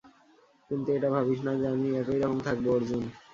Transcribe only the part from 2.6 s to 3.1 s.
Arjun.